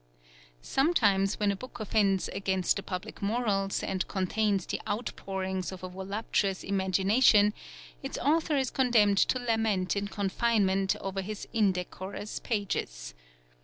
[0.63, 5.89] Sometimes when a book offends against the public morals, and contains the outpourings of a
[5.89, 7.53] voluptuous imagination,
[8.01, 13.13] its author is condemned to lament in confinement over his indecorous pages.